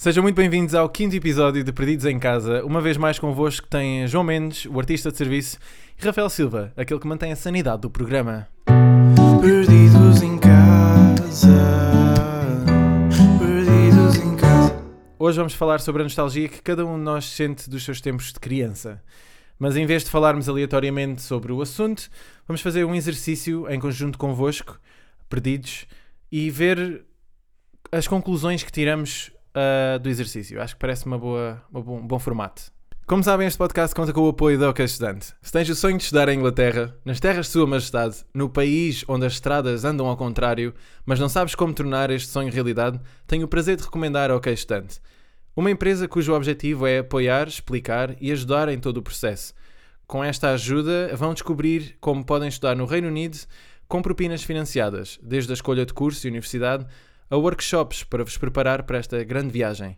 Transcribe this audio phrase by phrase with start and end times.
[0.00, 2.64] Sejam muito bem-vindos ao quinto episódio de Perdidos em Casa.
[2.64, 5.58] Uma vez mais convosco tem João Mendes, o artista de serviço,
[6.00, 8.46] e Rafael Silva, aquele que mantém a sanidade do programa.
[9.40, 11.48] Perdidos em casa.
[13.40, 14.86] Perdidos em casa.
[15.18, 18.32] Hoje vamos falar sobre a nostalgia que cada um de nós sente dos seus tempos
[18.32, 19.02] de criança.
[19.58, 22.08] Mas em vez de falarmos aleatoriamente sobre o assunto,
[22.46, 24.80] vamos fazer um exercício em conjunto convosco,
[25.28, 25.88] perdidos,
[26.30, 27.04] e ver
[27.90, 30.60] as conclusões que tiramos uh, do exercício.
[30.60, 32.62] Acho que parece uma boa, uma bom, um bom formato.
[33.08, 35.32] Como sabem, este podcast conta com o apoio da OK Estudante.
[35.40, 39.02] Se tens o sonho de estudar em Inglaterra, nas terras de Sua Majestade, no país
[39.08, 40.74] onde as estradas andam ao contrário,
[41.06, 44.52] mas não sabes como tornar este sonho realidade, tenho o prazer de recomendar a OK
[44.52, 45.00] Estudante.
[45.56, 49.54] Uma empresa cujo objetivo é apoiar, explicar e ajudar em todo o processo.
[50.06, 53.38] Com esta ajuda, vão descobrir como podem estudar no Reino Unido
[53.88, 56.86] com propinas financiadas, desde a escolha de curso e universidade
[57.30, 59.96] a workshops para vos preparar para esta grande viagem.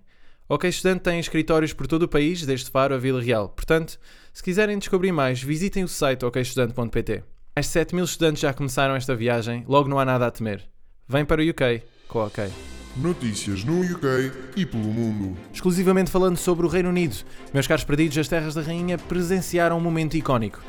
[0.48, 3.48] OK Estudante tem escritórios por todo o país, desde Faro a Vila Real.
[3.48, 3.98] Portanto,
[4.32, 7.22] se quiserem descobrir mais, visitem o site okestudante.pt.
[7.56, 10.68] De 7 mil estudantes já começaram esta viagem, logo não há nada a temer.
[11.06, 12.50] Vem para o UK com o OK.
[12.96, 15.38] Notícias no UK e pelo mundo.
[15.52, 17.16] Exclusivamente falando sobre o Reino Unido,
[17.54, 20.60] meus caros perdidos, as terras da rainha presenciaram um momento icónico.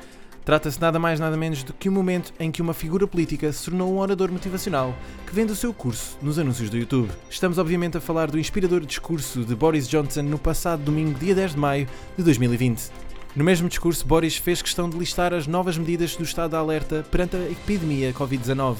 [0.43, 3.51] Trata-se nada mais nada menos do que o um momento em que uma figura política
[3.53, 4.95] se tornou um orador motivacional
[5.27, 7.11] que vende o seu curso nos anúncios do YouTube.
[7.29, 11.51] Estamos obviamente a falar do inspirador discurso de Boris Johnson no passado domingo, dia 10
[11.51, 12.89] de maio de 2020.
[13.35, 17.05] No mesmo discurso, Boris fez questão de listar as novas medidas do estado de alerta
[17.11, 18.77] perante a epidemia Covid-19,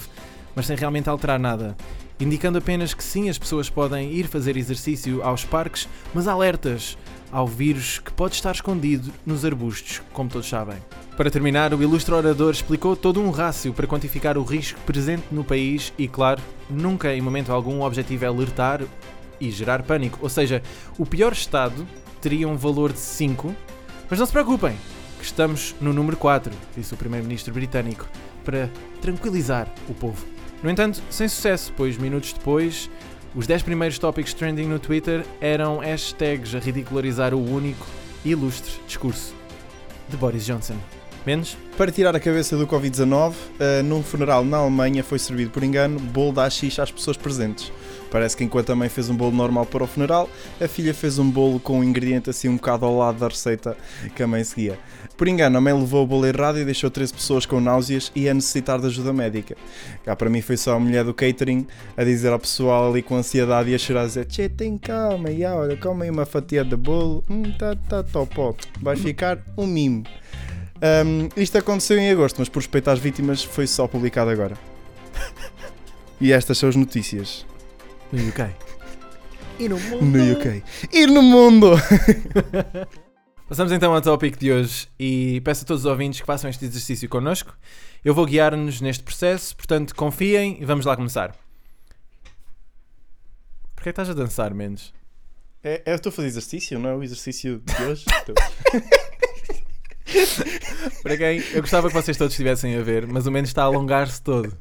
[0.55, 1.77] mas sem realmente alterar nada,
[2.19, 6.97] indicando apenas que sim, as pessoas podem ir fazer exercício aos parques, mas alertas
[7.31, 10.77] ao vírus que pode estar escondido nos arbustos, como todos sabem.
[11.21, 15.43] Para terminar, o ilustre orador explicou todo um rácio para quantificar o risco presente no
[15.43, 18.81] país e, claro, nunca em momento algum o objetivo é alertar
[19.39, 20.17] e gerar pânico.
[20.19, 20.63] Ou seja,
[20.97, 21.87] o pior estado
[22.19, 23.55] teria um valor de 5,
[24.09, 24.75] mas não se preocupem,
[25.19, 28.09] que estamos no número 4, disse o primeiro-ministro britânico,
[28.43, 28.67] para
[28.99, 30.25] tranquilizar o povo.
[30.63, 32.89] No entanto, sem sucesso, pois minutos depois,
[33.35, 37.85] os 10 primeiros tópicos trending no Twitter eram hashtags a ridicularizar o único
[38.25, 39.35] e ilustre discurso
[40.09, 40.77] de Boris Johnson.
[41.25, 41.55] Menos?
[41.77, 45.99] Para tirar a cabeça do Covid-19, uh, num funeral na Alemanha foi servido por engano
[45.99, 47.71] bolo da xixa às pessoas presentes.
[48.11, 51.17] Parece que enquanto a mãe fez um bolo normal para o funeral, a filha fez
[51.17, 53.77] um bolo com um ingrediente assim um bocado ao lado da receita
[54.13, 54.77] que a mãe seguia.
[55.15, 58.27] Por engano, a mãe levou o bolo errado e deixou três pessoas com náuseas e
[58.27, 59.55] a necessitar de ajuda médica.
[60.03, 61.65] Cá para mim foi só a mulher do catering
[61.95, 65.29] a dizer ao pessoal ali com ansiedade e a chorar a dizer Tchê, tem calma,
[65.31, 68.53] e olha, come aí uma fatia de bolo, hum, tá, tá, top, ó.
[68.81, 70.03] vai ficar um mimo.
[70.81, 74.57] Um, isto aconteceu em agosto, mas por respeito às vítimas foi só publicado agora.
[76.19, 77.45] e estas são as notícias.
[78.11, 78.49] No UK.
[79.59, 80.05] E no mundo.
[80.05, 80.63] No UK.
[80.91, 81.71] E no mundo!
[83.47, 86.65] Passamos então ao tópico de hoje e peço a todos os ouvintes que façam este
[86.65, 87.55] exercício connosco.
[88.03, 91.35] Eu vou guiar-nos neste processo, portanto confiem e vamos lá começar.
[93.75, 94.93] Porquê estás a dançar, Mendes?
[95.63, 98.05] É, é, eu estou a fazer exercício, não é o exercício de hoje?
[101.03, 103.65] Para quem eu gostava que vocês todos estivessem a ver, mas o Mendes está a
[103.65, 104.55] alongar-se todo.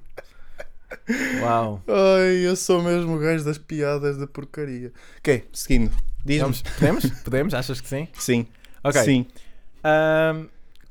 [1.41, 1.83] Uau.
[1.87, 4.93] Ai, eu sou mesmo o gajo das piadas da porcaria.
[5.19, 5.93] Ok, seguindo.
[6.39, 7.07] Vamos, podemos?
[7.23, 7.55] Podemos?
[7.55, 8.09] Achas que sim?
[8.15, 8.47] Sim.
[8.83, 9.03] Ok.
[9.03, 9.27] Sim.
[9.85, 10.49] Um,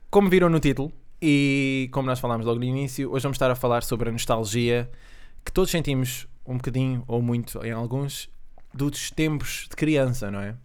[0.10, 0.92] como viram no título
[1.22, 4.90] e como nós falámos logo no início, hoje vamos estar a falar sobre a nostalgia
[5.44, 8.30] que todos sentimos um bocadinho ou muito em alguns
[8.74, 10.56] dos tempos de criança, não é?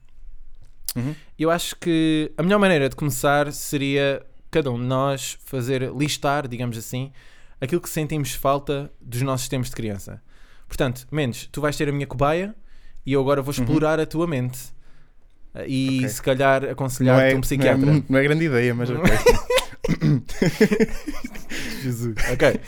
[0.96, 1.14] Uhum.
[1.38, 6.46] Eu acho que a melhor maneira de começar seria cada um de nós fazer listar,
[6.46, 7.12] digamos assim,
[7.60, 10.22] aquilo que sentimos falta dos nossos tempos de criança.
[10.68, 12.54] Portanto, Mendes, tu vais ter a minha cobaia
[13.04, 14.72] e eu agora vou explorar a tua mente.
[15.66, 16.08] E Ok.
[16.08, 17.86] se calhar aconselhar-te é, um psiquiatra.
[17.86, 19.10] Não é, não é grande ideia, mas ok.
[21.82, 22.16] Jesus.
[22.32, 22.60] Ok.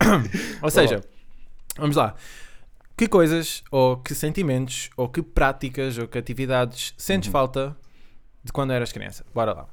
[0.62, 1.02] ou seja,
[1.76, 2.14] vamos lá.
[3.00, 7.32] Que coisas, ou que sentimentos, ou que práticas, ou que atividades sentes Uhum.
[7.32, 7.74] falta
[8.44, 9.24] de quando eras criança?
[9.34, 9.66] Bora lá.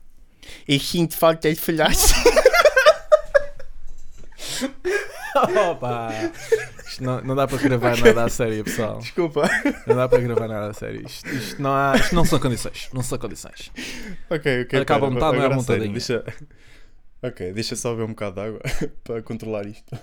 [0.65, 2.13] E sinto falta de falhaço.
[5.69, 6.09] Opa!
[6.87, 8.99] Isto não, não dá para gravar nada a sério, pessoal.
[8.99, 9.41] Desculpa.
[9.85, 11.05] Não dá para gravar nada a sério.
[11.05, 12.87] Isto, isto não, há, isto não são condições.
[12.93, 13.73] Não são condições.
[14.29, 14.79] Ok, ok.
[14.79, 15.91] Acaba metade, não é a montadinha.
[15.91, 16.23] Deixa...
[17.21, 18.61] Ok, deixa só ver um bocado de água
[19.03, 19.93] para controlar isto.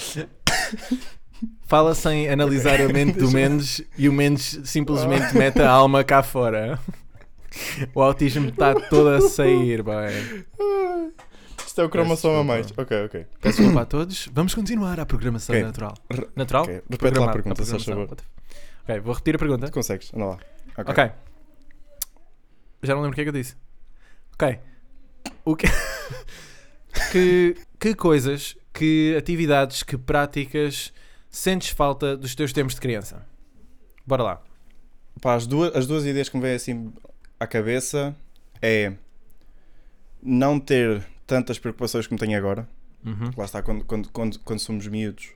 [1.66, 6.22] Fala sem analisar a mente do Mendes e o Mendes simplesmente mete a alma cá
[6.22, 6.78] fora.
[7.94, 10.44] O autismo está todo a sair, bem.
[11.66, 12.70] Isto é o cromossoma mais.
[12.76, 13.26] Ok, ok.
[13.40, 14.28] Peço desculpa a todos.
[14.32, 15.64] Vamos continuar à programação Ok.
[15.64, 15.94] natural.
[16.36, 16.62] Natural?
[16.64, 16.82] ok.
[16.90, 18.16] Repete lá a pergunta, se faz programação.
[18.16, 18.30] favor.
[18.84, 19.66] Ok, vou repetir a pergunta.
[19.66, 20.38] Tu consegues, anda lá.
[20.76, 20.84] Ok.
[20.92, 21.10] Ok.
[22.82, 23.56] Já não lembro o que é que eu disse.
[24.34, 24.58] Ok.
[25.44, 25.66] O que...
[27.12, 30.92] que, que coisas, que atividades, que práticas
[31.28, 33.26] sentes falta dos teus tempos de criança?
[34.06, 34.42] Bora lá.
[35.20, 36.92] Pá, as, duas, as duas ideias que me vêm assim
[37.38, 38.14] à cabeça
[38.60, 38.92] é
[40.22, 42.68] não ter tantas preocupações como tenho agora.
[43.04, 43.30] Uhum.
[43.36, 45.30] Lá está, quando, quando, quando, quando somos miúdos,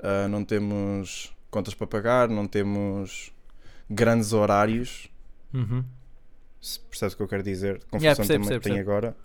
[0.00, 3.32] ah, não temos contas para pagar, não temos
[3.88, 5.08] grandes horários.
[5.52, 5.84] Uhum.
[6.60, 7.78] Se percebes o que eu quero dizer?
[7.84, 9.16] Confusão Yeah, percebo, também percebo, que tenho agora.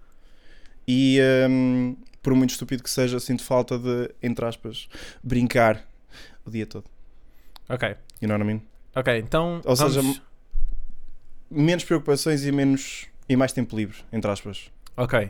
[0.87, 1.19] E
[1.49, 4.87] hum, por muito estúpido que seja, sinto falta de, entre aspas,
[5.23, 5.85] brincar
[6.45, 6.85] o dia todo.
[7.69, 7.89] Ok.
[8.21, 8.61] You know what I mean?
[8.95, 9.61] Ok, então.
[9.65, 9.93] Ou vamos...
[9.93, 10.21] seja,
[11.51, 14.71] Menos preocupações e menos e mais tempo livre, entre aspas.
[14.97, 15.29] Ok.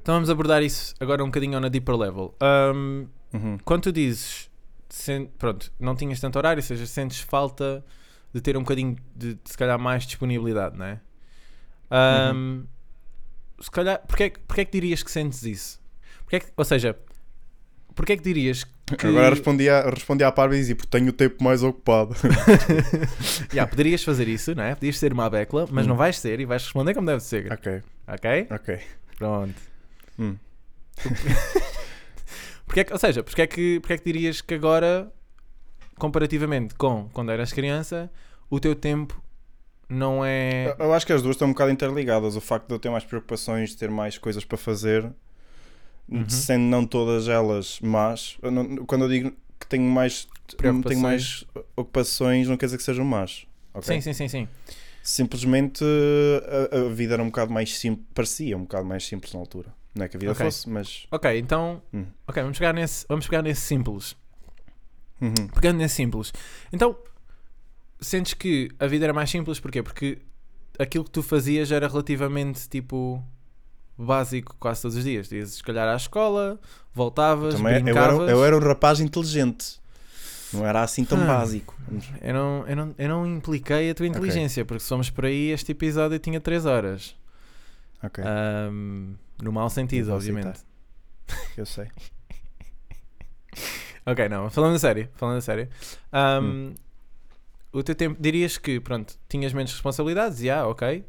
[0.00, 2.34] Então vamos abordar isso agora um bocadinho on a deeper level.
[2.74, 3.58] Um, Uhum.
[3.64, 4.48] quando tu dizes,
[4.88, 7.84] sen- pronto, não tinhas tanto horário, ou seja, sentes falta
[8.32, 11.00] de ter um bocadinho de, se calhar, mais disponibilidade, não é?
[12.32, 12.64] Um,
[13.60, 15.80] Se calhar, porque é, porque é que dirias que sentes isso?
[16.34, 16.96] Porque é que, ou seja,
[17.94, 19.06] porque é que dirias que.
[19.06, 22.14] Agora respondi à, respondi à parva e dizia, porque tenho o tempo mais ocupado.
[23.52, 24.74] Yeah, poderias fazer isso, não é?
[24.74, 25.90] Podias ser uma becla, mas Hum.
[25.90, 27.52] não vais ser e vais responder como deve ser.
[27.52, 28.46] ok, Ok?
[28.50, 28.78] ok.
[29.18, 29.54] Pronto.
[30.18, 30.36] Hum.
[32.66, 35.12] Porque é que, ou seja, porque é, que, porque é que dirias que agora,
[35.98, 38.10] comparativamente com quando eras criança,
[38.50, 39.22] o teu tempo
[39.88, 40.68] não é.
[40.78, 42.34] Eu- Eu acho que as duas estão um bocado interligadas.
[42.36, 45.08] O facto de eu ter mais preocupações, de ter mais coisas para fazer,
[46.08, 46.28] Uhum.
[46.28, 48.36] sendo não todas elas más.
[48.42, 50.28] não- quando eu digo que tenho mais,
[50.58, 53.46] tenho mais ocupações, não quer dizer que sejam más.
[53.72, 53.94] ok?
[53.94, 54.48] Sim, sim, sim, sim.
[55.02, 55.84] Simplesmente
[56.72, 59.74] a, a vida era um bocado mais simples, parecia um bocado mais simples na altura.
[59.94, 60.44] Não é que a vida Ok.
[60.44, 61.06] fosse, mas.
[61.10, 61.80] Ok, então.
[61.92, 62.06] Hum.
[62.26, 64.16] Ok, vamos pegar nesse, vamos pegar nesse simples.
[65.20, 65.46] Uhum.
[65.54, 66.32] Pegando nesse simples.
[66.72, 66.96] Então,
[68.00, 69.82] sentes que a vida era mais simples, porquê?
[69.82, 70.18] Porque
[70.78, 73.22] aquilo que tu fazias era relativamente tipo
[73.96, 75.30] básico quase todos os dias.
[75.32, 76.58] Ias se calhar à escola,
[76.94, 78.20] voltavas, Também eu, brincavas.
[78.22, 79.80] era, eu era um rapaz inteligente.
[80.52, 81.26] Não era assim tão Ah.
[81.26, 81.76] básico.
[82.22, 85.50] Eu não, eu, não, eu não impliquei a tua inteligência, porque se somos por aí,
[85.50, 87.16] este episódio tinha 3 horas.
[88.02, 90.60] Ok, Ahm, no mau sentido, obviamente.
[91.56, 91.88] eu sei.
[94.06, 95.68] Ok, não, falando a sério, falando a sério.
[96.12, 96.74] Ahm, Hum.
[97.72, 101.04] O teu tempo, dirias que, pronto, tinhas menos responsabilidades, já, ok,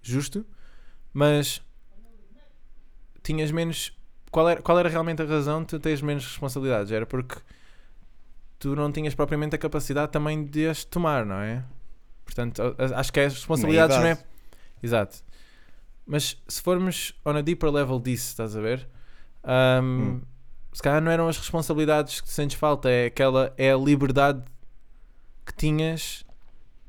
[0.00, 0.46] justo,
[1.12, 1.60] mas
[3.28, 3.92] tinhas menos.
[4.30, 6.90] Qual era, qual era realmente a razão de tu teres menos responsabilidades?
[6.92, 7.36] Era porque
[8.58, 11.64] tu não tinhas propriamente a capacidade também de as tomar, não é?
[12.24, 12.62] Portanto,
[12.94, 14.12] acho que as responsabilidades não é.
[14.12, 14.24] idade.
[14.82, 15.18] Exato.
[16.06, 18.88] Mas se formos on a deeper level disso, estás a ver?
[19.44, 20.20] Ahm, Hum.
[20.72, 24.44] Se calhar não eram as responsabilidades que sentes falta, é aquela é a liberdade
[25.44, 26.24] que tinhas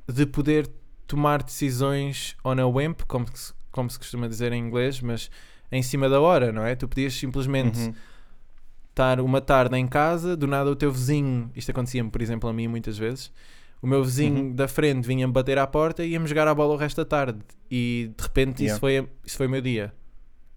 [0.08, 0.70] de poder
[1.08, 3.26] tomar decisões on a whim, como
[3.72, 5.32] como se costuma dizer em inglês, mas
[5.72, 6.76] em cima da hora, não é?
[6.76, 7.94] Tu podias simplesmente Uhum.
[8.90, 12.54] estar uma tarde em casa, do nada o teu vizinho, isto acontecia-me, por exemplo, a
[12.54, 13.32] mim muitas vezes,
[13.82, 14.56] o meu vizinho Uhum.
[14.56, 17.40] da frente vinha-me bater à porta e íamos jogar a bola o resto da tarde.
[17.72, 18.74] E de repente Yeah.
[18.74, 19.94] isso, foi, isso foi o meu dia.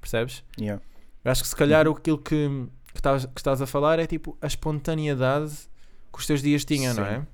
[0.01, 0.43] Percebes?
[0.59, 0.83] Yeah.
[1.25, 1.95] Eu acho que se calhar Uhum.
[1.95, 2.49] aquilo que,
[2.93, 5.53] que, estás, que estás a falar é tipo a espontaneidade
[6.13, 7.11] que os teus dias tinham, não Sim.
[7.11, 7.27] é?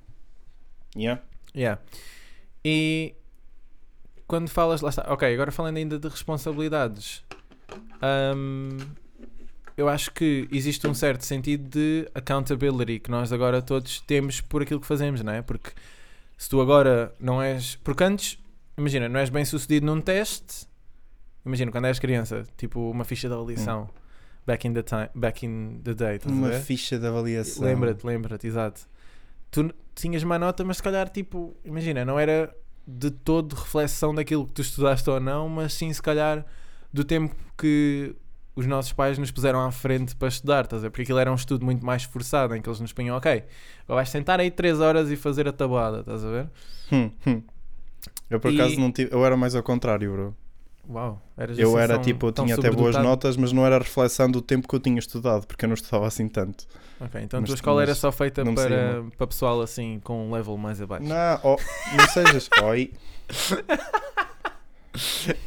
[0.97, 1.23] Yeah.
[1.57, 1.81] Yeah.
[2.65, 3.15] E
[4.27, 7.25] quando falas, lá está, ok, agora falando ainda de responsabilidades,
[8.37, 8.79] hum,
[9.77, 14.63] eu acho que existe um certo sentido de accountability que nós agora todos temos por
[14.63, 15.43] aquilo que fazemos, não é?
[15.43, 15.71] Porque
[16.37, 17.77] se tu agora não és.
[17.77, 18.39] Porque antes,
[18.77, 20.67] imagina, não és bem sucedido num teste,
[21.45, 23.89] imagina quando és criança, tipo uma ficha de avaliação.
[24.47, 27.65] Back in the time, back in the day, Uma ficha de avaliação.
[27.65, 28.81] Lembra-te, lembra-te, exato.
[29.51, 32.55] Tu tinhas má nota, mas se calhar, tipo, imagina, não era
[32.87, 36.47] de todo reflexão daquilo que tu estudaste ou não, mas sim, se calhar,
[36.93, 38.15] do tempo que
[38.57, 40.91] os nossos pais nos puseram à frente para estudar, estás a ver?
[40.91, 43.45] Porque aquilo era um estudo muito mais forçado, em que eles nos punham, ok,
[43.87, 46.49] vais sentar aí 3 horas e fazer a tabuada, estás a ver?
[46.93, 47.43] Hum, hum.
[48.29, 49.15] Eu por E- acaso não tive.
[49.15, 50.37] Eu era mais ao contrário, bro.
[50.91, 54.31] Uau, eras Eu assim era tipo, eu tinha até boas notas, mas não era reflexão
[54.31, 56.67] do tempo que eu tinha estudado, porque eu não estudava assim tanto.
[56.99, 60.57] Ok, então a tua escola era só feita para, para pessoal assim com um level
[60.57, 61.07] mais abaixo.
[61.07, 61.57] Não, oh,
[61.97, 62.49] não sejas.
[62.65, 62.91] Oi,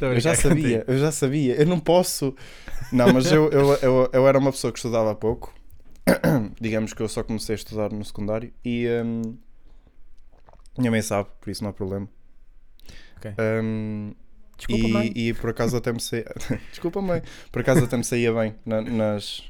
[0.01, 0.91] eu já sabia, contigo.
[0.91, 1.55] eu já sabia.
[1.55, 2.35] Eu não posso.
[2.91, 5.53] Não, mas eu, eu, eu, eu era uma pessoa que estudava há pouco.
[6.59, 8.87] Digamos que eu só comecei a estudar no secundário e.
[9.03, 9.37] hum,
[10.77, 12.07] minha mãe sabe, por isso não há problema.
[13.17, 13.31] Ok.
[13.63, 14.13] Hum,
[14.57, 15.11] Desculpa, mãe.
[15.15, 16.25] e, e por acaso até me saía.
[16.71, 17.21] Desculpa, mãe.
[17.51, 19.43] Por acaso até me saía bem na- nas.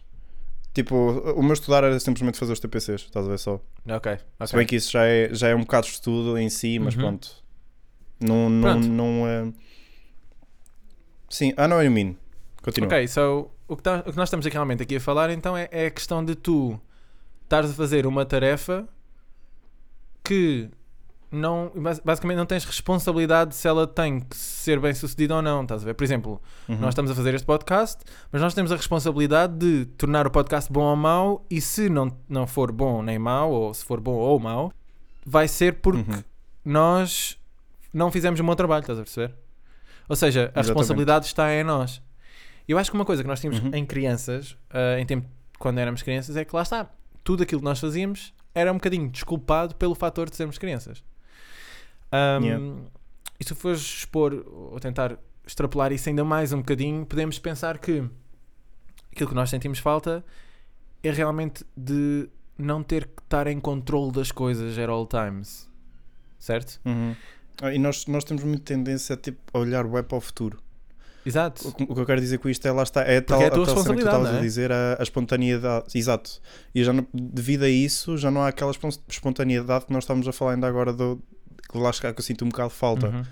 [0.74, 0.96] Tipo,
[1.36, 3.60] o meu estudar era simplesmente fazer os TPCs, estás a ver só.
[3.90, 6.80] Ok, Se bem que isso já é, já é um bocado de estudo em si,
[6.80, 7.02] mas Uhum.
[7.02, 7.44] pronto.
[8.22, 8.88] Não, não, Pronto.
[8.88, 9.52] não é.
[11.32, 12.16] Sim, I know what you mean.
[12.62, 12.88] Continua.
[12.88, 15.56] Ok, so o que, tá- o que nós estamos aqui realmente aqui a falar então
[15.58, 16.80] é, é a questão de tu
[17.44, 18.88] estares a fazer uma tarefa
[20.24, 20.70] que
[21.32, 25.64] não, bas- basicamente não tens responsabilidade se ela tem que ser bem sucedida ou não,
[25.64, 25.94] estás a ver?
[25.94, 26.78] Por exemplo, Uhum.
[26.78, 30.72] nós estamos a fazer este podcast, mas nós temos a responsabilidade de tornar o podcast
[30.72, 34.14] bom ou mau e se não, não for bom nem mau, ou se for bom
[34.16, 34.72] ou mau,
[35.26, 36.24] vai ser porque Uhum.
[36.66, 37.38] nós
[37.94, 39.34] não fizemos o meu trabalho, estás a perceber?
[40.12, 40.68] Ou seja, a Exatamente.
[40.68, 42.02] responsabilidade está em nós.
[42.68, 43.72] Eu acho que uma coisa que nós tínhamos Uhum.
[43.74, 45.26] em crianças, ah, em tempo
[45.58, 46.90] quando éramos crianças, é que lá está,
[47.24, 51.02] tudo aquilo que nós fazíamos era um bocadinho desculpado pelo fator de sermos crianças.
[52.12, 52.66] Ahm, Yeah.
[53.40, 58.04] E se fores expor ou tentar extrapolar isso ainda mais um bocadinho, podemos pensar que
[59.14, 60.24] aquilo que nós sentimos falta
[61.02, 65.70] é realmente de não ter que estar em controle das coisas at all times.
[66.38, 66.80] Certo?
[66.86, 67.16] Uhum.
[67.62, 70.60] Ah, E nós, nós temos muita tendência a, tipo, a olhar web para o futuro.
[71.26, 71.68] Exato.
[71.68, 73.42] O, que- o que eu quero dizer com isto é lá está, é a tal,
[73.42, 74.38] é a tua tal cena que tu estavas é?
[74.38, 75.86] a dizer, a, a espontaneidade.
[75.96, 76.42] Exato.
[76.74, 80.28] E já não- devido a isso, já não há aquela espon- espontaneidade que nós estamos
[80.28, 81.22] a falar ainda agora do
[81.72, 83.08] que lá está que eu sinto um bocado de falta.
[83.10, 83.24] Uhum.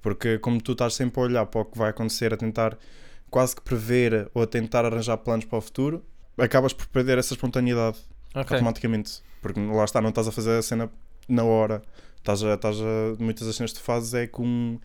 [0.00, 2.78] Porque como tu estás sempre a olhar para o que vai acontecer, a tentar
[3.30, 6.02] quase que prever ou a tentar arranjar planos para o futuro,
[6.38, 7.98] acabas por perder essa espontaneidade
[8.34, 8.54] Ok.
[8.56, 9.22] automaticamente.
[9.42, 10.90] Porque lá está, não estás a fazer a cena
[11.28, 11.82] na hora.
[12.16, 14.78] Estás a, estás a, muitas das cenas que tu fazes é com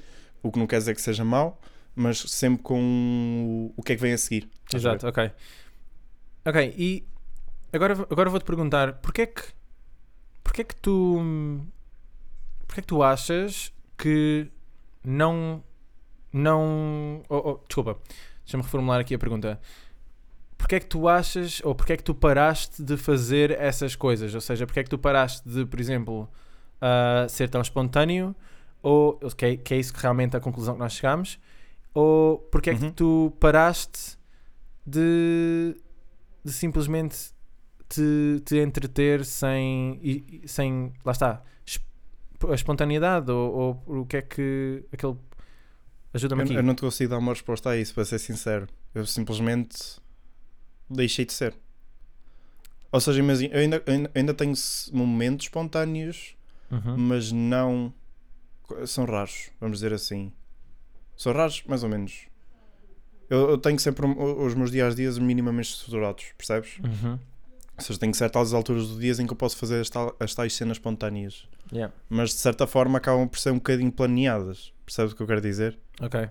[0.43, 1.59] o que não quer dizer que seja mau,
[1.95, 4.49] mas sempre com o, o que é que vem a seguir.
[4.65, 4.89] Estás a?
[4.89, 5.31] Exato, ok.
[6.45, 7.05] Ok, e
[7.71, 9.43] agora, agora vou-te perguntar, porquê é que
[10.43, 11.19] porquê é que tu
[12.65, 14.49] porquê é que tu achas que
[15.03, 15.63] não
[16.31, 17.97] não oh, oh, desculpa,
[18.43, 19.59] deixa-me reformular aqui a pergunta.
[20.59, 24.35] Porquê é que tu achas ou porquê é que tu paraste de fazer essas coisas?
[24.35, 26.29] Ou seja, porquê é que tu paraste de, por exemplo,
[26.79, 28.35] ah, ser tão espontâneo
[28.83, 31.39] ou que é, que é isso que realmente a conclusão que nós chegamos?
[31.93, 32.91] Ou porquê é que Uhum.
[32.91, 34.17] tu paraste
[34.85, 35.75] de,
[36.43, 37.17] de simplesmente
[37.87, 39.99] te, te entreter sem,
[40.45, 41.79] sem lá está es-
[42.47, 45.15] a espontaneidade ou, ou o que é que aquele
[46.13, 48.67] ajuda-me aqui Eu, eu não te consigo dar uma resposta a isso, para ser sincero.
[48.93, 49.99] Eu simplesmente
[50.89, 51.55] deixei de ser.
[52.91, 54.53] Ou seja, imagina, eu ainda, eu ainda- tenho
[54.91, 56.35] momentos espontâneos,
[56.71, 56.97] Uhum.
[56.97, 57.93] mas não.
[58.85, 60.31] São raros, vamos dizer assim.
[61.17, 62.27] São raros, mais ou menos.
[63.29, 66.77] Eu, eu tenho sempre os meus dias a dias minimamente estruturados, percebes?
[66.79, 67.19] Uhum.
[67.77, 70.33] Ou seja, tenho certas alturas do dia em que eu posso fazer as, tal, as
[70.35, 71.47] tais cenas espontâneas.
[71.71, 71.93] Yeah.
[72.09, 74.73] Mas de certa forma acabam por ser um bocadinho planeadas.
[74.85, 75.77] Percebes o que eu quero dizer?
[76.01, 76.27] ok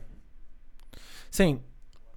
[1.31, 1.61] sim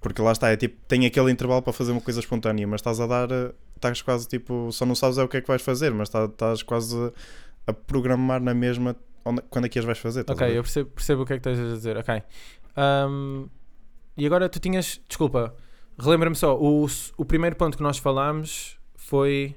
[0.02, 2.98] Porque lá está, é tipo, tem aquele intervalo para fazer uma coisa espontânea, mas estás
[3.00, 5.62] a dar, eh, estás quase tipo, só não sabes é o que é que vais
[5.62, 6.96] fazer, mas estás, estás quase
[7.66, 10.24] a, programar na mesma onde- quando é que as vais fazer.
[10.28, 11.96] Ok, eu percebo, percebo o que é que estás a dizer.
[11.96, 12.22] Ok.
[12.76, 13.46] Ahm,
[14.16, 15.00] e agora tu tinhas.
[15.08, 15.54] Desculpa,
[15.98, 16.56] relembra-me só.
[16.58, 19.54] O, o primeiro ponto que nós falámos foi.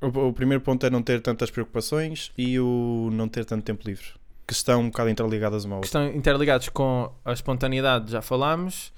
[0.00, 3.82] O, o primeiro ponto é não ter tantas preocupações e o não ter tanto tempo
[3.86, 4.06] livre,
[4.46, 6.04] que estão um bocado interligadas uma à que outra.
[6.04, 8.92] estão interligados com a espontaneidade, já falámos,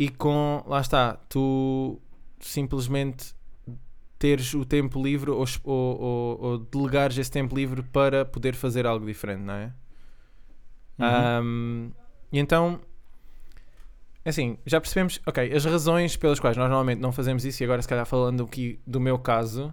[0.00, 0.64] e com.
[0.66, 2.00] Lá está, tu
[2.40, 3.34] simplesmente
[4.18, 9.04] teres o tempo livre ou, ou, ou, delegares esse tempo livre para poder fazer algo
[9.04, 9.72] diferente, não é?
[10.98, 11.06] Uhum.
[11.06, 11.90] Ahm,
[12.32, 12.80] e então,
[14.24, 17.82] assim, já percebemos, ok, as razões pelas quais nós normalmente não fazemos isso, e agora
[17.82, 19.72] se calhar falando aqui do meu caso,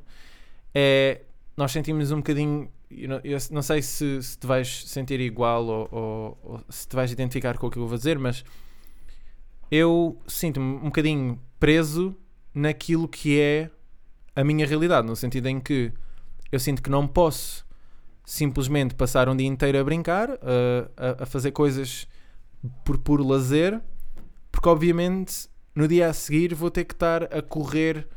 [0.74, 1.22] é
[1.56, 5.66] nós sentimos um bocadinho, eu não, eu não sei se, se te vais sentir igual
[5.66, 8.44] ou, ou- ou se te vais identificar com o que eu vou dizer, mas
[9.72, 12.16] eu sinto-me um bocadinho preso
[12.54, 13.70] naquilo que é
[14.36, 15.92] a minha realidade, no sentido em que
[16.52, 17.66] eu sinto que não posso
[18.26, 22.08] simplesmente passar um dia inteiro a brincar, a, a- fazer coisas
[22.84, 23.80] por puro lazer,
[24.52, 28.08] porque obviamente no dia a seguir vou ter que estar a correr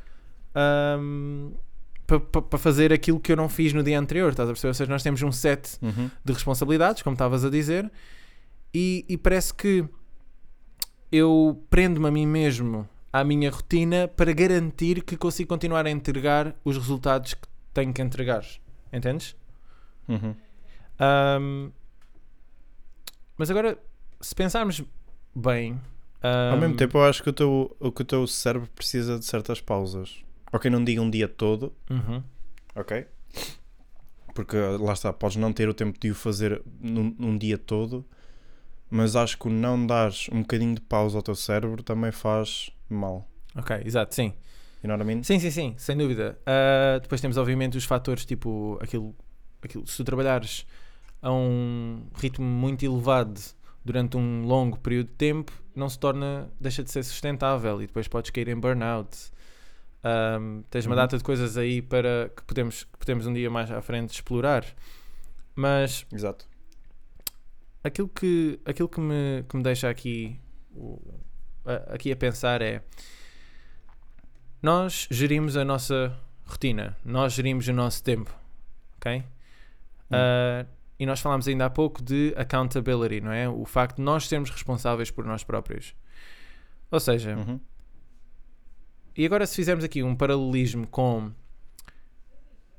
[2.49, 4.69] para fazer aquilo que eu não fiz no dia anterior, estás a perceber?
[4.71, 6.11] Ou seja, nós temos um set Uhum.
[6.25, 7.91] de responsabilidades, como estavas a dizer,
[8.75, 9.85] e, e parece que
[11.11, 16.55] eu prendo-me a mim mesmo à minha rotina para garantir que consigo continuar a entregar
[16.65, 18.45] os resultados que tenho que entregar.
[18.93, 19.37] Entendes?
[20.09, 20.35] Uhum.
[20.99, 21.71] Ahm,
[23.37, 23.79] mas agora,
[24.21, 24.83] se pensarmos
[25.35, 25.81] bem.
[26.23, 29.19] Ao ahm, mesmo tempo, eu acho que o teu, o que o teu cérebro precisa
[29.19, 30.23] de certas pausas.
[30.53, 32.23] Ok, não diga um dia todo, uhum,
[32.75, 33.07] ok?
[34.35, 38.05] Porque lá está, podes não ter o tempo de o fazer num, num dia todo,
[38.91, 42.71] Mas acho que o não dares um bocadinho de pausa ao teu cérebro também faz
[42.89, 43.29] mal.
[43.55, 44.33] Ok, exato, sim.
[44.83, 45.23] You know what I mean?
[45.23, 46.39] Sim, sim, sim, sem dúvida.
[46.47, 49.15] Ah, depois temos, obviamente, os fatores tipo aquilo,
[49.63, 49.87] aquilo.
[49.87, 50.67] Se tu trabalhares
[51.23, 53.39] a um ritmo muito elevado
[53.85, 56.51] durante um longo período de tempo, não se torna.
[56.59, 59.17] deixa de ser sustentável e depois podes cair em burnout.
[60.03, 61.03] Ahm, tens uma Uhum.
[61.03, 64.65] data de coisas aí para que podemos, que podemos um dia mais à frente explorar.
[65.55, 66.47] Mas Exato.
[67.83, 70.39] Aquilo que, aquilo que, me, que me deixa aqui,
[71.89, 72.83] aqui a pensar é
[74.63, 78.35] nós gerimos a nossa rotina, nós gerimos o nosso tempo,
[78.97, 79.25] ok?
[80.11, 80.67] Ah,
[80.99, 83.49] e nós falámos ainda há pouco de accountability, não é?
[83.49, 85.95] O facto de nós sermos responsáveis por nós próprios.
[86.91, 87.59] Ou seja, Uhum.
[89.17, 91.33] e agora se fizermos aqui um paralelismo com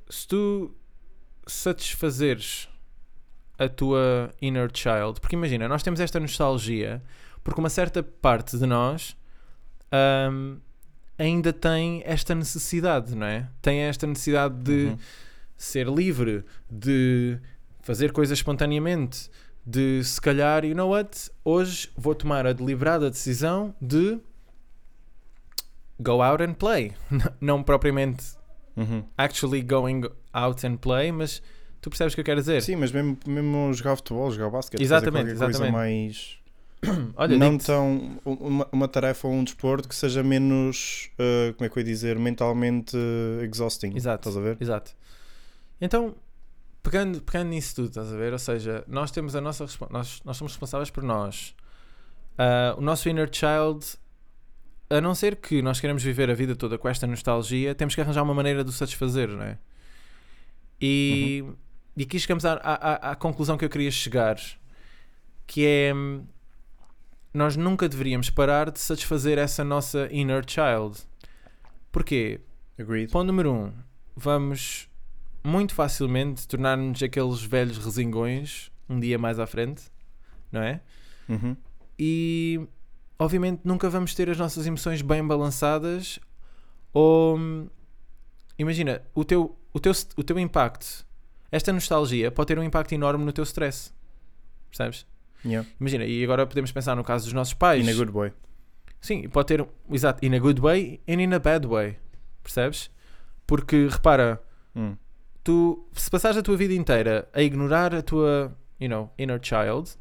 [0.10, 0.76] se tu
[1.48, 2.70] satisfazeres
[3.64, 7.02] a tua inner child, porque imagina, nós temos esta nostalgia
[7.44, 9.16] porque uma certa parte de nós
[9.92, 10.58] ahm,
[11.18, 13.48] ainda tem esta necessidade, não é?
[13.62, 14.98] Tem esta necessidade de Uhum.
[15.58, 17.38] ser livre, de
[17.82, 19.30] fazer coisas espontaneamente,
[19.66, 21.30] de se calhar, you know what?
[21.46, 24.20] Hoje vou tomar a deliberada decisão de
[26.00, 26.94] go out and play.
[27.40, 28.40] Não propriamente
[28.76, 29.04] Uhum.
[29.18, 30.04] actually going
[30.34, 31.42] out and play, mas
[31.82, 32.62] tu percebes o que eu quero dizer?
[32.62, 35.74] Sim, mas mesmo, mesmo jogar futebol, jogar basquete, fazer Exatamente, qualquer coisa exatamente.
[35.74, 36.38] mais.
[37.16, 38.20] Olha, não tão.
[38.26, 41.10] Uma, uma tarefa ou um desporto que seja menos.
[41.14, 42.18] uh, como é que eu ia dizer?
[42.18, 43.96] Mentalmente uh, exhausting.
[43.96, 44.30] Exato.
[44.30, 44.58] Estás a ver?
[44.60, 44.96] Exato.
[45.80, 46.16] Então,
[46.84, 48.34] pegando, pegando nisso tudo, estás a ver?
[48.34, 51.56] Ou seja, nós temos a nossa nós, nós somos responsáveis por nós.
[52.38, 53.86] Ah, o nosso inner child,
[54.90, 58.02] a não ser que nós queremos viver a vida toda com esta nostalgia, temos que
[58.02, 59.58] arranjar uma maneira de o satisfazer, não é?
[60.82, 61.44] E,
[61.96, 64.38] e aqui chegamos à, à, à- conclusão que eu queria chegar,
[65.46, 66.26] que é hum,
[67.34, 70.98] nós nunca deveríamos parar de satisfazer essa nossa inner child.
[71.92, 72.42] Porquê?
[72.80, 73.12] Agreed.
[73.12, 73.74] Ponto número um,
[74.16, 74.90] vamos
[75.44, 79.84] muito facilmente tornar-nos aqueles velhos resingões um dia mais à frente,
[80.52, 80.82] não é?
[81.28, 81.56] Uhum.
[81.98, 82.60] E
[83.18, 86.20] obviamente nunca vamos ter as nossas emoções bem balançadas
[86.94, 87.40] ou
[88.58, 91.06] imagina, o teu, o teu, o teu impacto,
[91.52, 93.94] esta nostalgia pode ter um impacto enorme no teu stress.
[94.70, 95.06] Percebes?
[95.44, 95.68] Yeah.
[95.80, 97.86] Imagina, e agora podemos pensar no caso dos nossos pais.
[97.86, 98.32] In a good way.
[99.02, 101.98] Sim, pode ter, exato, in a good way and in a bad way.
[102.44, 102.90] Percebes?
[103.48, 104.42] Porque repara,
[104.76, 104.96] Hum.
[105.44, 109.98] tu se passares a tua vida inteira a ignorar a tua, you know, inner child,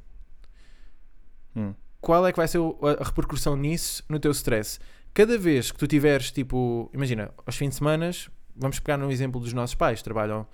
[1.57, 1.75] Hum.
[2.01, 2.59] qual é que vai ser
[3.01, 4.79] a repercussão nisso no teu stress?
[5.13, 8.11] Cada vez que tu tiveres, tipo, imagina, aos fins de semana,
[8.55, 10.47] vamos pegar no exemplo dos nossos pais, trabalham,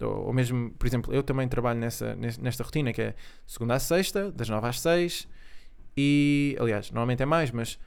[0.00, 3.14] ou, ou mesmo, por exemplo, eu também trabalho nessa, nes- nesta rotina que é
[3.46, 5.26] segunda à sexta, das nove às seis,
[5.96, 7.78] e, aliás, normalmente é mais, mas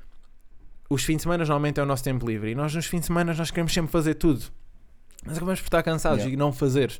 [0.89, 3.06] os fins de semana normalmente é o nosso tempo livre, e nós nos fins de
[3.08, 4.43] semana nós queremos sempre fazer tudo,
[5.26, 6.34] mas acabamos por estar cansados Yeah.
[6.34, 7.00] e não fazer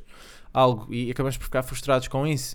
[0.52, 2.54] algo, e acabamos por ficar frustrados com isso.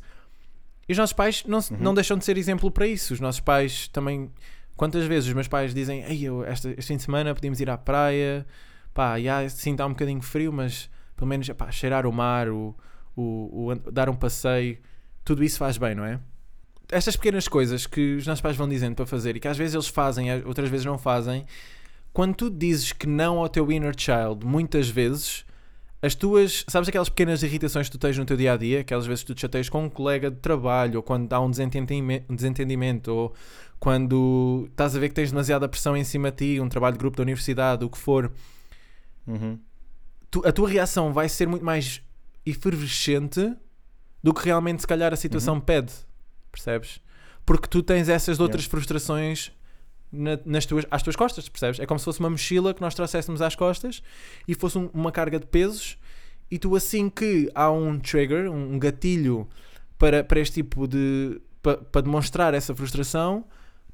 [0.88, 1.78] E os nossos pais não, Uhum.
[1.80, 3.14] não deixam de ser exemplo para isso.
[3.16, 4.30] Os nossos pais também.
[4.78, 7.68] Quantas vezes os meus pais dizem: Ei, eu, esta, este fim de semana podíamos ir
[7.72, 8.46] à praia,
[8.94, 12.76] pá, já, sim, está um bocadinho frio, mas pelo menos pá, cheirar o mar, o,
[13.16, 14.78] o, o dar um passeio,
[15.24, 16.20] tudo isso faz bem, não é?
[16.92, 19.74] Estas pequenas coisas que os nossos pais vão dizendo para fazer e que às vezes
[19.74, 21.46] eles fazem, outras vezes não fazem,
[22.14, 25.46] quando tu dizes que não ao teu inner child, muitas vezes
[26.02, 29.08] as tuas, sabes aquelas pequenas irritações que tu tens no teu dia a dia, aquelas
[29.08, 32.32] vezes que tu te chateias com um colega de trabalho, ou quando há um desentendimento,
[32.32, 33.34] um desentendimento, ou
[33.80, 37.00] quando estás a ver que tens demasiada pressão em cima de ti, um trabalho de
[37.00, 38.32] grupo da universidade, o que for,
[39.28, 39.60] Uhum.
[40.32, 42.02] Tu- a tua reação vai ser muito mais
[42.46, 43.54] efervescente
[44.24, 45.94] do que realmente, se calhar, a situação pede,
[46.52, 47.00] percebes?
[47.46, 49.52] Porque tu tens essas outras frustrações
[50.12, 51.80] na- nas tuas, às tuas costas, percebes?
[51.80, 54.02] É como se fosse uma mochila que nós trouxéssemos às costas
[54.48, 55.98] e fosse um- uma carga de pesos
[56.50, 59.48] e tu assim que há um trigger, um um gatilho
[59.98, 63.44] para, para este tipo de para, para demonstrar essa frustração,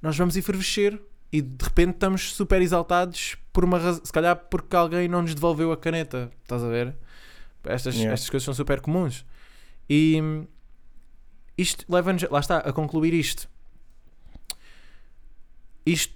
[0.02, 5.08] nós vamos efervescer e de repente estamos super exaltados por uma se calhar porque alguém
[5.08, 6.96] não nos devolveu a caneta, estás a ver?
[7.66, 8.14] Estas, Yeah.
[8.14, 9.26] estas coisas são super comuns.
[9.90, 10.48] E hum,
[11.58, 13.48] isto leva-nos, lá está, a concluir isto.
[15.86, 16.14] Isto,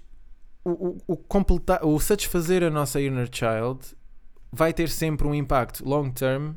[0.64, 3.80] o, o, o, completar, o satisfazer a nossa inner child
[4.50, 6.54] vai ter sempre um impacto long term,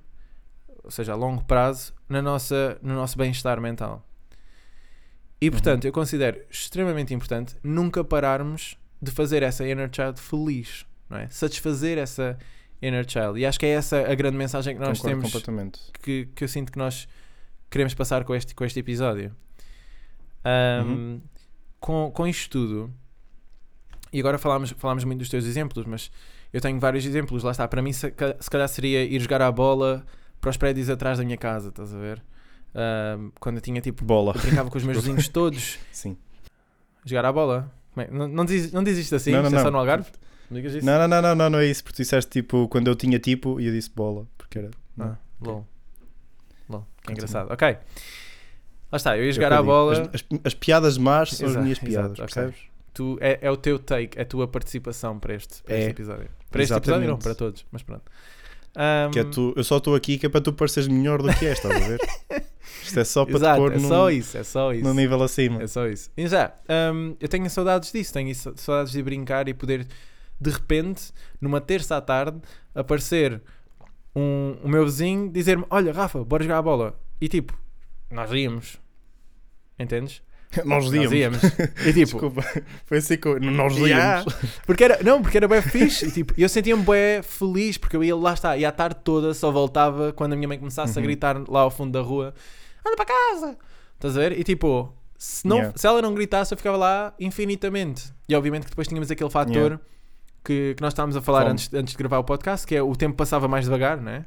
[0.84, 4.06] ou seja, a longo prazo, na nossa, no nosso bem-estar mental.
[5.42, 11.18] E portanto, eu considero extremamente importante nunca pararmos de fazer essa inner child feliz, não
[11.18, 11.30] é?
[11.30, 12.38] Satisfazer essa
[12.82, 13.40] inner child.
[13.40, 16.48] E acho que é essa a grande mensagem que nós Concordo temos que, que eu
[16.48, 17.08] sinto que nós
[17.70, 19.36] queremos passar com este, com este episódio.
[20.44, 21.22] Ahm, Uhum.
[21.80, 22.94] com, com isto tudo,
[24.12, 26.10] e agora falámos, falámos muito dos teus exemplos, mas
[26.52, 27.44] eu tenho vários exemplos.
[27.44, 30.06] Lá está, para mim, se, ca- se calhar seria ir jogar a bola
[30.42, 32.24] para os prédios atrás da minha casa, estás a ver?
[32.74, 34.04] Ahm, quando eu tinha tipo.
[34.06, 34.34] Bola.
[34.36, 36.18] Eu brincava com os meus vizinhos todos, Sim.
[37.06, 37.72] jogar a bola.
[38.02, 38.08] É?
[38.12, 39.32] Não, não, diz, não diz isto assim?
[39.32, 39.72] Não, não, Isto é só não.
[39.72, 40.10] no Algarve?
[40.50, 40.86] Não digas isso?
[40.86, 43.20] Não, não, não, não, não, não é isso, porque tu disseste tipo quando eu tinha
[43.20, 44.26] tipo e eu disse bola.
[44.38, 44.72] Porque era.
[45.00, 45.66] Ah, lol.
[46.70, 47.52] Lol, que engraçado.
[47.52, 47.68] Ok.
[48.92, 49.64] Lá está, eu ia É jogar digo.
[49.64, 49.92] bola.
[49.94, 52.26] As, as- as piadas más são Exato, as minhas exato, piadas, ok.
[52.34, 52.60] percebes?
[52.94, 55.92] Tu, é, é o teu take, é a tua participação para este, para este É.
[55.92, 56.30] episódio.
[56.50, 58.04] Para este episódio não, para todos, mas pronto.
[58.76, 61.34] Ahm, Que é tu, eu só estou aqui que é para tu pareceres melhor do
[61.34, 62.00] que és, estás a ver?
[62.84, 64.84] Isto é só para Exato, te pôr é num, só isso, é só isso.
[64.84, 65.62] num nível acima.
[65.62, 66.10] É só isso.
[66.16, 69.88] E já, ahm, eu tenho saudades disso, tenho sa- saudades de brincar e poder,
[70.40, 72.40] de repente, numa terça à tarde,
[72.74, 73.42] aparecer
[74.16, 77.00] um, o meu vizinho dizer-me: Olha, Rafa, bora jogar a bola.
[77.20, 77.58] E tipo,
[78.10, 78.78] nós íamos.
[79.78, 80.22] Entendes?
[80.66, 81.14] Nós Nós íamos.
[81.14, 81.44] íamos.
[81.44, 82.42] E tipo, Desculpa,
[82.86, 84.20] foi assim que eu- nós Yeah.
[84.20, 84.34] íamos.
[84.66, 86.08] Porque era, não, porque era bem fixe.
[86.08, 89.34] E, tipo, eu sentia-me bem feliz porque eu ia lá está, ia a tarde toda,
[89.34, 91.06] só voltava quando a minha mãe começasse a Uhum.
[91.06, 92.34] gritar lá ao fundo da rua:
[92.86, 93.58] anda para casa!
[93.96, 94.40] Estás a ver?
[94.40, 95.78] E tipo, se, não, Yeah.
[95.78, 98.12] se ela não gritasse, eu ficava lá infinitamente.
[98.28, 99.80] E obviamente que depois tínhamos aquele fator Yeah.
[100.44, 101.52] que, que nós estávamos a falar Fome.
[101.52, 104.26] antes, antes de gravar o podcast, que é o tempo passava mais devagar, não é?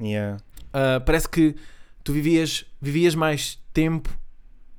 [0.00, 0.38] Yeah.
[0.72, 1.54] Ah, parece que
[2.04, 4.08] tu vivias, vivias mais tempo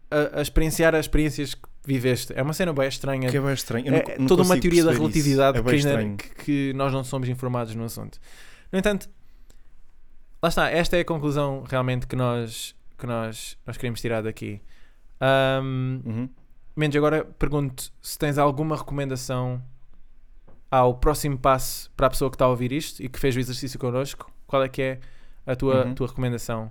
[0.10, 2.34] a, a experienciar as experiências que viveste.
[2.36, 3.30] É uma cena bem estranha.
[3.30, 3.88] Que é bem estranho.
[3.88, 7.28] É, não- é não toda uma teoria da relatividade É que, que- nós não somos
[7.30, 8.20] informados no assunto.
[8.72, 9.10] No entanto,
[10.42, 14.62] lá está, esta é a conclusão realmente que nós, que nós, nós queremos tirar daqui.
[15.20, 16.30] Ahm, Uhum.
[16.76, 19.60] Mendes, agora pergunto se tens alguma recomendação
[20.70, 23.40] ao próximo passo para a pessoa que está a ouvir isto e que fez o
[23.40, 24.32] exercício connosco.
[24.46, 25.00] Qual é que é
[25.46, 25.96] a tua, Uhum.
[25.96, 26.70] tua recomendação?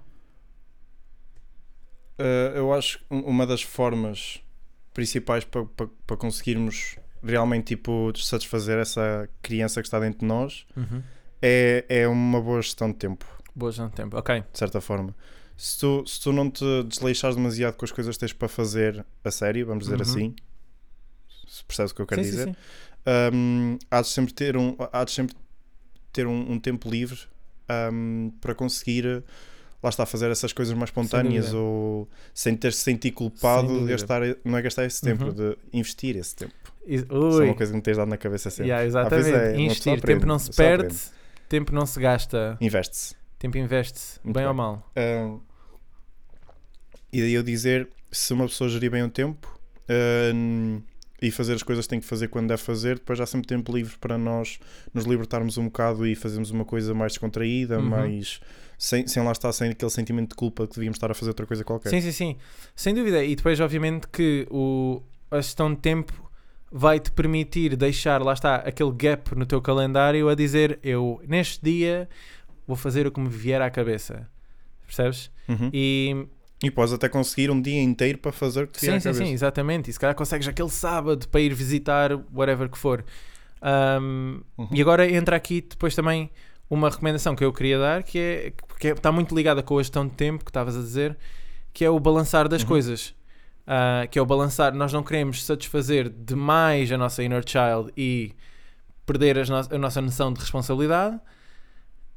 [2.18, 4.40] Uh, eu acho que um- uma das formas
[4.94, 10.66] principais para para- para conseguirmos realmente tipo, satisfazer essa criança que está dentro de nós
[11.42, 14.16] é, é uma boa gestão de tempo, Boa já no tempo.
[14.16, 14.40] Ok.
[14.52, 15.14] de certa forma.
[15.56, 19.04] Se tu, se tu não te desleixares demasiado com as coisas que tens para fazer
[19.24, 20.02] a sério, vamos dizer Uhum.
[20.02, 20.36] assim,
[21.48, 22.54] se percebes o que eu quero Sim, dizer, sim.
[23.34, 25.34] um, há de sempre ter um, há de sempre
[26.12, 27.18] ter um, um tempo livre
[27.92, 29.22] um, para conseguir
[29.86, 31.58] lá está fazer essas coisas mais espontâneas dúvida.
[31.62, 35.32] ou sem ter se sentir Sem culpado de gastar não é gastar esse tempo Uhum.
[35.32, 36.52] de investir esse tempo
[36.86, 39.28] Is- isso é uma coisa que me tens dado na cabeça sempre Yeah, exatamente.
[39.30, 39.92] é, Investir.
[39.94, 40.94] aprende, tempo não se perde,
[41.48, 42.56] tempo não se gasta.
[42.60, 44.56] investe-se Tempo investe-se, Muito bem, ou bem.
[44.56, 44.92] mal.
[44.96, 45.40] Um,
[47.12, 49.58] e daí eu dizer se uma pessoa gerir bem o tempo
[50.34, 50.80] um,
[51.20, 53.74] e fazer as coisas que tem que fazer quando deve fazer, depois há sempre tempo
[53.74, 54.58] livre para nós
[54.92, 57.86] nos libertarmos um bocado e fazermos uma coisa mais descontraída, Uhum.
[57.86, 58.40] mais
[58.78, 61.46] sem, sem lá estar sem aquele sentimento de culpa que devíamos estar a fazer outra
[61.46, 61.88] coisa qualquer.
[61.88, 62.36] Sim, sim, sim.
[62.74, 63.24] Sem dúvida.
[63.24, 66.12] E depois, obviamente, que o, a gestão de tempo
[66.70, 72.06] vai-te permitir deixar, lá está, aquele gap no teu calendário a dizer eu, neste dia,
[72.66, 74.28] vou fazer o que me vier à cabeça.
[74.84, 75.30] Percebes?
[75.48, 75.70] Uhum.
[75.72, 76.26] E
[76.62, 79.32] E podes até conseguir um dia inteiro para fazer o que te sim, sim, sim,
[79.32, 79.90] exatamente.
[79.90, 83.04] E se calhar consegues aquele sábado para ir visitar whatever que for.
[83.62, 84.68] Um, Uhum.
[84.72, 86.30] E agora entra aqui depois também
[86.70, 89.82] uma recomendação que eu queria dar, que é que é- está muito ligada com a
[89.82, 91.16] gestão de tempo que estavas a dizer,
[91.72, 92.68] que é o balançar das Uhum.
[92.68, 93.14] coisas.
[93.66, 98.32] Ah, que é o balançar, nós não queremos satisfazer demais a nossa inner child e
[99.04, 101.18] perder as no- a nossa noção de responsabilidade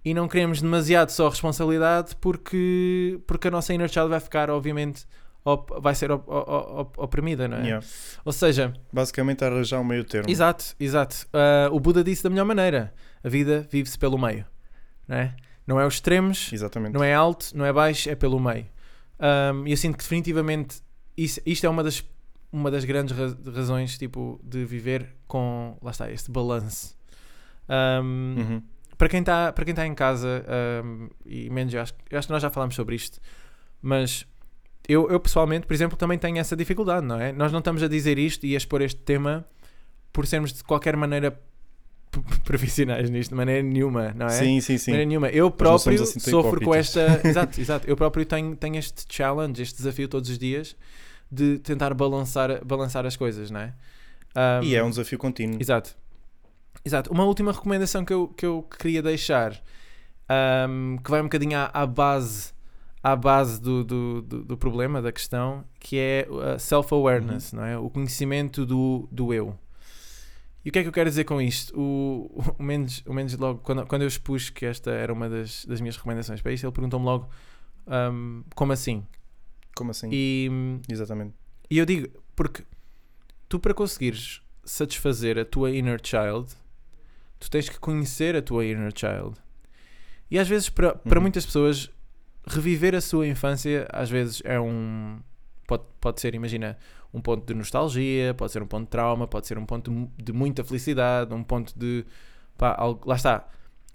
[0.03, 5.05] e não queremos demasiado só responsabilidade porque, porque a nossa inner child vai ficar, obviamente,
[5.43, 7.63] op- vai ser op- op- op- oprimida, não é?
[7.63, 7.85] Yeah.
[8.23, 10.29] Ou seja, Basicamente arranjar um meio termo.
[10.29, 11.27] Exato, exato.
[11.33, 14.45] Ah, o Buda disse da melhor maneira: a vida vive-se pelo meio,
[15.07, 15.35] não é?
[15.67, 16.93] Não é os extremos, Exatamente.
[16.93, 18.65] não é alto, não é baixo, é pelo meio.
[19.19, 20.77] Ahm, E eu sinto que definitivamente
[21.15, 22.03] isso- isto é uma das,
[22.51, 26.97] uma das grandes ra- razões tipo, de viver com, lá está, este balanço.
[27.67, 28.63] Ahm, Uhum.
[28.99, 32.27] Para quem está para quem tá em casa ahm, e menos eu acho, eu acho
[32.27, 33.19] que nós já falámos sobre isto
[33.81, 34.27] mas
[34.87, 37.31] eu, eu pessoalmente por exemplo também tenho essa dificuldade não é?
[37.31, 39.45] Nós não estamos a dizer isto e a expor este tema
[40.11, 41.39] por sermos de qualquer maneira
[42.43, 44.29] profissionais nisto de maneira nenhuma não é?
[44.29, 44.91] Sim, sim, de sim.
[44.91, 45.29] maneira nenhuma.
[45.29, 47.87] Eu próprio assim sofro com esta exato exato.
[47.87, 50.75] Eu próprio tenho tenho este challenge este desafio todos os dias
[51.31, 53.73] de tentar balançar balançar as coisas não é?
[54.35, 55.57] Ahm, E é um desafio contínuo.
[55.61, 55.95] Exato.
[56.83, 57.11] Exato.
[57.11, 59.61] Uma última recomendação que eu, que eu queria deixar,
[60.27, 62.53] ahm, que vai um bocadinho à, à base,
[63.03, 67.77] à base do, do, do, do problema, da questão, que é a self-awareness, não é?
[67.77, 69.57] O conhecimento do, do eu.
[70.63, 71.73] E o que é que eu quero dizer com isto?
[71.79, 75.65] O, o Mendes, o Mendes logo, quando, quando eu expus que esta era uma das,
[75.65, 77.29] das minhas recomendações para isto, ele perguntou-me logo,
[77.87, 79.05] ahm, como assim?
[79.75, 80.09] Como assim?
[80.11, 80.49] E,
[80.89, 81.33] Exatamente.
[81.69, 82.63] e eu digo, porque
[83.47, 86.53] tu para conseguires satisfazer a tua inner child,
[87.39, 89.35] tu tens que conhecer a tua inner child.
[90.29, 91.23] E às vezes, para, para Uhum.
[91.23, 91.89] muitas pessoas,
[92.47, 95.19] reviver a sua infância, às vezes é um.
[95.67, 96.77] Pode, pode ser, imagina,
[97.13, 99.97] um ponto de nostalgia, pode ser um ponto de trauma, pode ser um ponto de,
[99.97, 102.05] mu- de muita felicidade, um ponto de.
[102.57, 103.47] Pá, algo, lá está.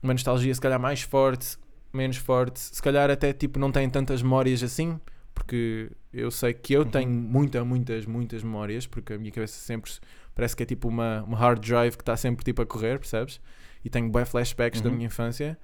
[0.03, 1.57] Uma nostalgia, se calhar, mais forte,
[1.93, 5.01] menos forte, se calhar até tipo não tem tantas memórias assim,
[5.35, 6.91] porque eu sei que eu Uhum.
[6.91, 9.91] tenho muita, muitas, muitas memórias, porque a minha cabeça sempre
[10.35, 13.41] parece que é tipo uma, uma hard drive que está sempre tipo a correr, percebes?
[13.85, 14.97] E tenho bué flashbacks da Uhum.
[14.97, 15.59] minha infância.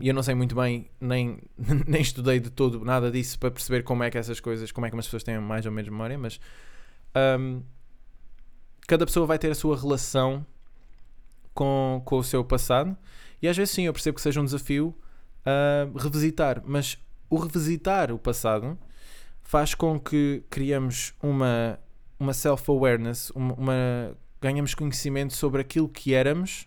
[0.00, 1.38] E eu não sei muito bem, nem,
[1.86, 4.90] nem estudei de todo nada disso para perceber como é que essas coisas, como é
[4.90, 6.40] que umas pessoas têm mais ou menos memória, mas
[7.14, 7.60] ahm,
[8.86, 10.44] cada pessoa vai ter a sua relação
[11.54, 12.96] com, com o seu passado
[13.40, 14.92] e às vezes sim, eu percebo que seja um desafio
[15.46, 16.98] ah, revisitar, mas
[17.30, 18.76] o revisitar o passado
[19.42, 21.78] faz com que criamos uma,
[22.24, 26.66] uma self-awareness, uma, uma- ganhamos conhecimento sobre aquilo que éramos,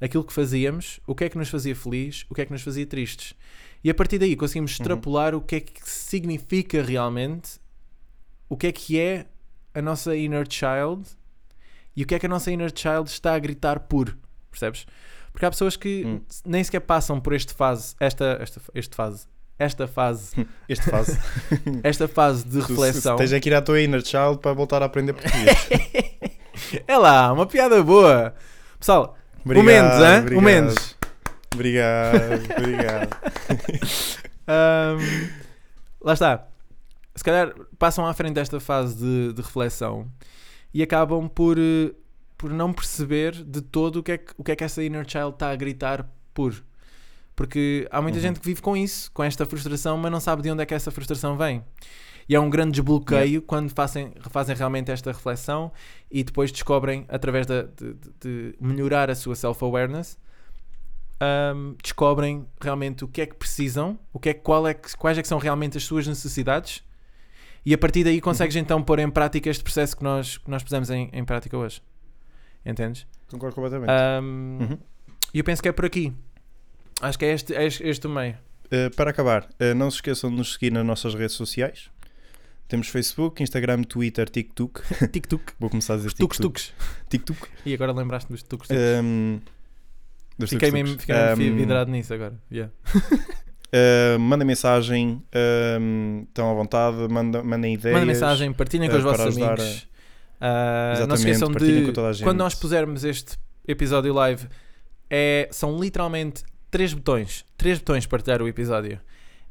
[0.00, 2.62] aquilo que fazíamos, o que é que nos fazia feliz, o que é que nos
[2.62, 3.34] fazia tristes.
[3.82, 4.82] E a partir daí conseguimos Uhum.
[4.82, 7.60] extrapolar o que é que significa realmente,
[8.48, 9.26] o que é que é
[9.74, 11.08] a nossa inner child
[11.94, 14.16] e o que é que a nossa inner child está a gritar por,
[14.50, 14.86] percebes?
[15.32, 16.20] Porque há pessoas que Hum.
[16.44, 19.26] nem sequer passam por este fase, esta, esta, este fase,
[19.58, 21.18] esta fase, Este fase.
[21.82, 23.16] esta fase de reflexão.
[23.16, 25.68] Tens é que ir à tua inner child para voltar a aprender português.
[26.86, 28.34] É lá, uma piada boa.
[28.78, 30.36] Pessoal, o Mendes, hein?
[30.36, 30.96] O Mendes.
[31.54, 32.18] Obrigado,
[32.58, 33.16] obrigado.
[34.46, 34.98] Ahm,
[36.00, 36.48] lá está.
[37.14, 40.10] Se calhar passam à frente desta fase de, de reflexão
[40.74, 41.92] e acabam por, eh,
[42.36, 45.08] por não perceber de todo o que, é que, o que é que essa inner
[45.08, 46.54] child está a gritar por.
[47.38, 48.22] Porque há muita Uhum.
[48.22, 50.74] gente que vive com isso, com esta frustração, mas não sabe de onde é que
[50.74, 51.62] essa frustração vem.
[52.28, 55.70] E é um grande desbloqueio quando fazem, fazem realmente esta reflexão
[56.10, 60.18] e depois descobrem, através de, de- de melhorar a sua self-awareness,
[61.20, 65.16] ahm, descobrem realmente o que é que precisam, o que é, qual é que- quais
[65.16, 66.82] é que são realmente as suas necessidades
[67.64, 70.62] e a partir daí consegues então pôr em prática este processo que nós, que nós
[70.64, 71.80] pusemos em, em prática hoje.
[72.66, 73.06] Entendes?
[73.30, 73.90] Concordo completamente.
[73.90, 74.78] Ahm, Uhum.
[75.34, 76.10] E eu penso que é por aqui.
[77.00, 78.36] Acho que é este, é este, o meio.
[78.66, 81.90] Uh, para acabar, uh, não se esqueçam de nos seguir nas nossas redes sociais.
[82.66, 84.82] Temos Facebook, Instagram, Twitter, TikTok.
[85.10, 85.52] Tic-tuc.
[85.58, 86.72] Vou começar a dizer tucs-tucs.
[87.08, 87.48] TikTok.
[87.64, 89.40] E agora lembraste dos tucs Um,
[90.38, 90.72] dos Fiquei tucs-tucs.
[90.72, 92.38] mesmo, fiquei mesmo fi- Um, vidrado nisso agora.
[92.52, 92.72] Yeah.
[92.94, 95.22] uh, mandem mensagem,
[95.80, 97.94] um, estão à vontade, manda, mandem ideias.
[97.94, 99.88] Mandem mensagem, partilhem com eh, os vossos para ajudar amigos.
[100.40, 101.90] Ah, não se esqueçam de.
[101.90, 102.22] a.
[102.22, 104.46] Quando nós pusermos este episódio live,
[105.10, 107.44] é, são literalmente três botões.
[107.56, 109.00] Três botões para partilhar o episódio.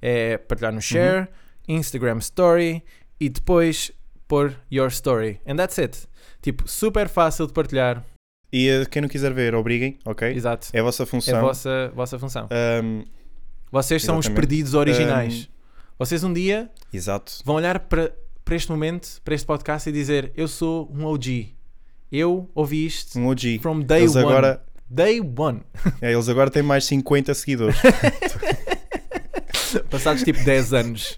[0.02, 0.76] É partilhar Uhum.
[0.78, 1.28] no share,
[1.68, 2.84] Instagram story
[3.20, 3.92] e depois
[4.28, 5.40] pôr your story.
[5.48, 5.98] And that's it.
[6.42, 8.06] Tipo, super fácil de partilhar.
[8.54, 10.32] E uh, quem não quiser ver, obriguem, ok?
[10.32, 10.70] Exato.
[10.72, 11.38] É a vossa É função.
[11.38, 12.48] a vossa, vossa função.
[12.84, 13.04] Um,
[13.72, 14.48] Vocês são os exatamente.
[14.48, 15.50] perdidos originais.
[16.00, 17.42] Vocês um dia exato.
[17.44, 18.14] vão olhar para,
[18.46, 21.56] para este momento, para este podcast e dizer: Eu sou um OG.
[22.10, 23.60] Eu ouvi isto Um OG.
[23.62, 24.26] from day Eles one.
[24.26, 25.64] agora, Day one.
[26.02, 27.76] é, eles agora têm mais 50 seguidores.
[29.90, 31.18] Passados tipo 10 anos.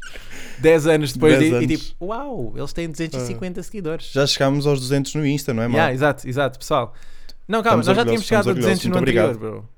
[0.60, 1.68] 10 anos depois 10 de, e anos.
[1.68, 4.12] tipo, uau, eles têm 250 seguidores.
[4.12, 5.76] Já chegámos aos 200 no Insta, não é, mal?
[5.76, 6.94] Yeah, exato, exato, pessoal.
[7.48, 9.70] Não, calma, Estamos nós já tínhamos chegado a estamos 200 no anterior, bro.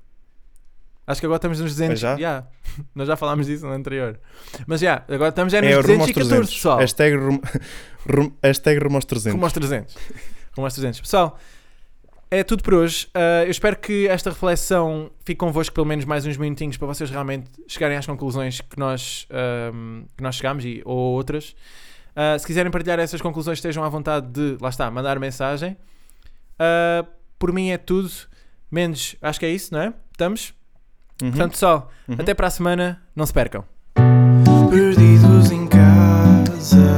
[1.06, 1.92] Acho que agora estamos nos 200.
[1.92, 2.14] Ah, já?
[2.16, 2.46] Yeah.
[2.94, 4.18] Nós já falámos disso no anterior.
[4.66, 6.54] Mas já, agora estamos já nos É rumo aos 214, 300.
[6.54, 6.78] pessoal.
[6.78, 7.42] Hashtag rumo,
[8.42, 9.32] hashtag rumo aos 300.
[9.32, 9.94] Rumo aos 300.
[10.56, 11.00] Rumo aos 300.
[11.00, 11.38] Pessoal,
[12.32, 13.06] é tudo por hoje.
[13.14, 17.10] Uh, eu espero que esta reflexão fique convosco pelo menos mais uns minutinhos para vocês
[17.10, 19.28] realmente chegarem às conclusões que nós,
[19.74, 21.54] um, que nós chegámos e, ou outras.
[22.16, 25.76] Uh, se quiserem partilhar essas conclusões, estejam à vontade de, lá está, mandar mensagem.
[26.54, 27.06] Uh,
[27.38, 28.10] por mim é tudo,
[28.70, 29.92] menos, acho que é isso, não é?
[30.10, 30.54] Estamos?
[31.22, 31.28] Uhum.
[31.32, 32.16] Portanto, pessoal, uhum.
[32.18, 33.62] até para a semana, não se percam.
[34.70, 36.91] Perdidos em casa.